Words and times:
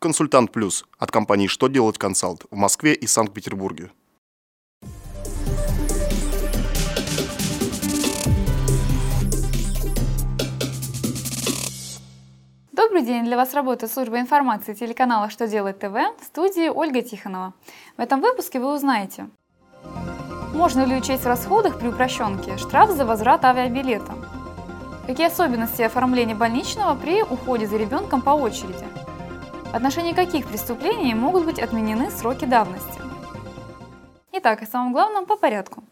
Консультант 0.00 0.52
Плюс 0.52 0.84
от 0.96 1.10
компании 1.10 1.48
«Что 1.48 1.66
делать 1.66 1.98
консалт» 1.98 2.44
в 2.52 2.56
Москве 2.56 2.94
и 2.94 3.08
Санкт-Петербурге. 3.08 3.90
Добрый 12.70 13.02
день! 13.02 13.24
Для 13.24 13.36
вас 13.36 13.54
работает 13.54 13.92
служба 13.92 14.20
информации 14.20 14.72
телеканала 14.72 15.30
«Что 15.30 15.48
делает 15.48 15.80
ТВ» 15.80 15.96
в 16.20 16.24
студии 16.24 16.68
Ольга 16.68 17.02
Тихонова. 17.02 17.54
В 17.96 18.00
этом 18.00 18.20
выпуске 18.20 18.60
вы 18.60 18.72
узнаете, 18.72 19.28
можно 20.54 20.84
ли 20.84 20.94
учесть 20.94 21.24
в 21.24 21.26
расходах 21.26 21.80
при 21.80 21.88
упрощенке 21.88 22.56
штраф 22.56 22.90
за 22.90 23.04
возврат 23.04 23.44
авиабилета, 23.44 24.14
какие 25.08 25.26
особенности 25.26 25.82
оформления 25.82 26.36
больничного 26.36 26.94
при 26.94 27.24
уходе 27.24 27.66
за 27.66 27.76
ребенком 27.76 28.22
по 28.22 28.30
очереди, 28.30 28.86
в 29.70 29.74
отношении 29.74 30.14
каких 30.14 30.48
преступлений 30.48 31.14
могут 31.14 31.44
быть 31.44 31.58
отменены 31.58 32.10
сроки 32.10 32.46
давности. 32.46 33.00
Итак, 34.32 34.62
о 34.62 34.66
самом 34.66 34.92
главном 34.92 35.26
по 35.26 35.36
порядку. 35.36 35.84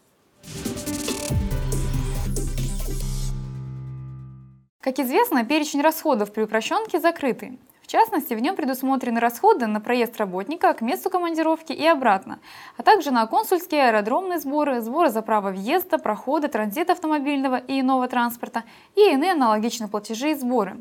Как 4.81 4.99
известно, 4.99 5.45
перечень 5.45 5.81
расходов 5.81 6.33
при 6.33 6.43
упрощенке 6.43 6.99
закрытый. 6.99 7.59
В 7.87 7.89
частности, 7.89 8.33
в 8.33 8.39
нем 8.39 8.57
предусмотрены 8.57 9.21
расходы 9.21 9.65
на 9.65 9.79
проезд 9.79 10.17
работника 10.17 10.73
к 10.73 10.81
месту 10.81 11.09
командировки 11.09 11.71
и 11.71 11.87
обратно, 11.87 12.39
а 12.75 12.83
также 12.83 13.11
на 13.11 13.25
консульские 13.27 13.87
аэродромные 13.87 14.39
сборы, 14.39 14.81
сборы 14.81 15.09
за 15.09 15.21
право 15.21 15.51
въезда, 15.51 15.97
прохода, 15.97 16.49
транзита 16.49 16.91
автомобильного 16.91 17.55
и 17.55 17.79
иного 17.79 18.09
транспорта 18.09 18.65
и 18.95 19.11
иные 19.13 19.31
аналогичные 19.31 19.87
платежи 19.87 20.31
и 20.31 20.35
сборы. 20.35 20.75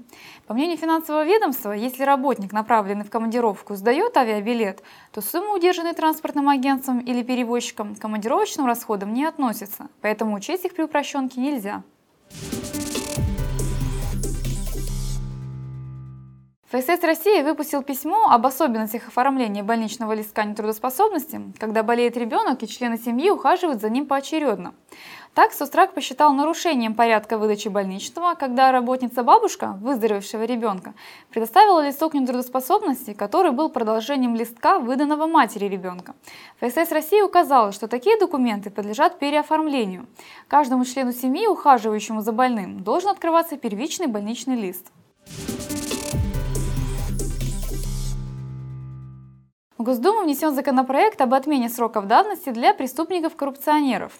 По 0.49 0.55
мнению 0.55 0.79
финансового 0.79 1.25
ведомства, 1.25 1.71
если 1.71 2.03
работник, 2.03 2.53
направленный 2.53 3.05
в 3.05 3.11
командировку, 3.11 3.77
сдает 3.77 4.17
авиабилет, 4.17 4.83
то 5.13 5.21
сумма, 5.21 5.55
удержанная 5.55 5.95
транспортным 5.95 6.49
агентством 6.49 6.99
или 6.99 7.23
перевозчиком, 7.23 7.95
к 7.95 8.01
командировочным 8.01 8.67
расходам 8.67 9.15
не 9.15 9.25
относится, 9.25 9.91
поэтому 10.01 10.35
учесть 10.35 10.65
их 10.65 10.75
при 10.75 10.83
упрощенке 10.83 11.41
нельзя. 11.41 11.85
ФСС 16.73 17.01
России 17.05 17.43
выпустил 17.43 17.85
письмо 17.85 18.29
об 18.29 18.45
особенностях 18.45 19.07
оформления 19.07 19.63
больничного 19.63 20.15
листка 20.15 20.43
нетрудоспособности, 20.43 21.41
когда 21.61 21.85
болеет 21.85 22.17
ребенок 22.17 22.61
и 22.61 22.67
члены 22.67 22.99
семьи 22.99 23.31
ухаживают 23.31 23.81
за 23.81 23.89
ним 23.89 24.05
поочередно. 24.05 24.75
Так 25.33 25.53
Сострак 25.53 25.95
посчитал 25.95 26.33
нарушением 26.33 26.97
порядка 26.97 27.39
выдачи 27.39 27.69
больничного, 27.69 28.35
когда 28.35 28.73
работница-бабушка 28.73 29.79
выздоровевшего 29.81 30.43
ребенка 30.43 30.95
предоставила 31.31 31.87
листок 31.87 32.15
нетрудоспособности, 32.15 33.15
который 33.15 33.53
был 33.53 33.69
продолжением 33.69 34.35
листка, 34.35 34.81
выданного 34.81 35.29
матери 35.29 35.67
ребенка. 35.67 36.17
ФСС 36.61 36.91
России 36.91 37.21
указала, 37.21 37.71
что 37.71 37.87
такие 37.87 38.19
документы 38.19 38.71
подлежат 38.71 39.21
переоформлению. 39.21 40.09
Каждому 40.49 40.85
члену 40.85 41.13
семьи, 41.13 41.47
ухаживающему 41.47 42.23
за 42.23 42.33
больным, 42.33 42.81
должен 42.81 43.11
открываться 43.11 43.57
первичный 43.57 44.09
больничный 44.09 44.57
лист. 44.57 44.91
Госдуму 49.87 50.23
внесен 50.23 50.53
законопроект 50.53 51.21
об 51.21 51.33
отмене 51.33 51.69
сроков 51.69 52.09
давности 52.09 52.51
для 52.51 52.75
преступников-коррупционеров. 52.75 54.13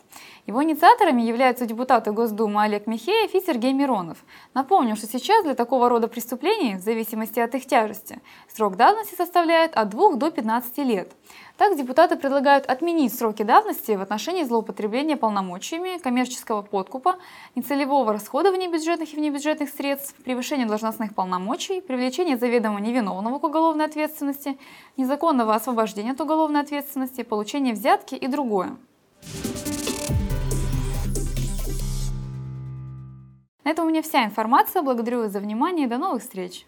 Его 0.47 0.63
инициаторами 0.63 1.23
являются 1.23 1.67
депутаты 1.67 2.13
Госдумы 2.13 2.63
Олег 2.63 2.87
Михеев 2.87 3.35
и 3.35 3.41
Сергей 3.41 3.73
Миронов. 3.73 4.19
Напомню, 4.55 4.95
что 4.95 5.09
сейчас 5.09 5.43
для 5.43 5.57
такого 5.57 5.89
рода 5.89 6.07
преступлений, 6.07 6.77
в 6.77 6.83
зависимости 6.83 7.41
от 7.41 7.53
их 7.57 7.67
тяжести, 7.67 8.21
срок 8.47 8.77
давности 8.77 9.17
составляет 9.17 9.75
от 9.75 9.89
2 9.89 10.15
до 10.15 10.31
15 10.31 10.79
лет. 10.79 11.11
Так 11.57 11.77
депутаты 11.77 12.17
предлагают 12.17 12.67
отменить 12.67 13.13
сроки 13.13 13.43
давности 13.43 13.93
в 13.93 14.03
отношении 14.03 14.45
злоупотребления 14.45 15.17
полномочиями, 15.17 15.99
коммерческого 15.99 16.63
подкупа, 16.63 17.17
нецелевого 17.57 18.13
расходования 18.13 18.71
бюджетных 18.71 19.15
и 19.15 19.17
внебюджетных 19.17 19.71
средств, 19.71 20.15
превышения 20.23 20.67
должностных 20.67 21.15
полномочий, 21.15 21.81
привлечения 21.81 22.37
заведомо 22.37 22.79
невиновного 22.79 23.39
к 23.39 23.45
уголовной 23.45 23.87
ответственности, 23.87 24.59
незаконного 24.97 25.56
освобождения 25.57 26.13
от 26.13 26.21
уголовной 26.21 26.61
ответственности, 26.61 27.23
получения 27.23 27.73
взятки 27.73 28.15
и 28.15 28.27
другое. 28.29 28.77
На 33.65 33.71
этом 33.71 33.87
у 33.87 33.91
меня 33.91 34.03
вся 34.03 34.25
информация. 34.25 34.83
Благодарю 34.83 35.23
вас 35.23 35.33
за 35.33 35.41
внимание 35.41 35.87
и 35.87 35.89
до 35.89 35.99
новых 35.99 36.23
встреч! 36.23 36.67